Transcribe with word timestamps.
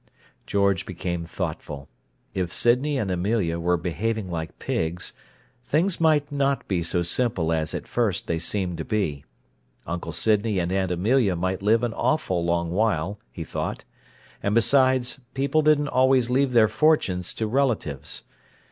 George 0.47 0.87
became 0.87 1.25
thoughtful. 1.25 1.87
If 2.33 2.51
Sydney 2.51 2.97
and 2.97 3.11
Amelia 3.11 3.59
were 3.59 3.77
behaving 3.77 4.31
like 4.31 4.57
pigs, 4.57 5.13
things 5.61 6.01
might 6.01 6.31
not 6.31 6.67
be 6.67 6.81
so 6.81 7.03
simple 7.03 7.53
as 7.53 7.75
at 7.75 7.87
first 7.87 8.25
they 8.25 8.39
seemed 8.39 8.79
to 8.79 8.83
be. 8.83 9.25
Uncle 9.85 10.11
Sydney 10.11 10.57
and 10.57 10.71
Aunt 10.71 10.89
Amelia 10.89 11.35
might 11.35 11.61
live 11.61 11.83
an 11.83 11.93
awful 11.93 12.43
long 12.43 12.71
while, 12.71 13.19
he 13.31 13.43
thought; 13.43 13.83
and 14.41 14.55
besides, 14.55 15.19
people 15.35 15.61
didn't 15.61 15.89
always 15.89 16.31
leave 16.31 16.53
their 16.53 16.67
fortunes 16.67 17.31
to 17.35 17.45
relatives. 17.45 18.23